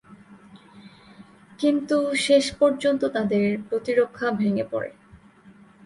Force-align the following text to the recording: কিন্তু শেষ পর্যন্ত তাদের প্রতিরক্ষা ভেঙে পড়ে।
কিন্তু 1.59 1.97
শেষ 2.15 2.45
পর্যন্ত 2.59 3.01
তাদের 3.05 3.45
প্রতিরক্ষা 3.69 4.27
ভেঙে 4.31 4.65
পড়ে। 4.71 4.91